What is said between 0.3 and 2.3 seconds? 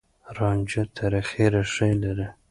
رانجه تاريخي ريښې لري.